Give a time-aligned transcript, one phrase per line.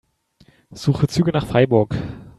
[0.73, 1.93] Suche Züge nach Freiburg.